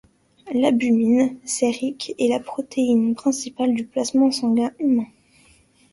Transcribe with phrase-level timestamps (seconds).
[0.51, 5.05] L'albumine sérique est la protéine principale du plasma sanguin humain.